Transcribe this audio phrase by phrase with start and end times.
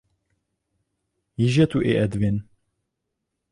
[1.37, 2.43] Již je tu i Edwin.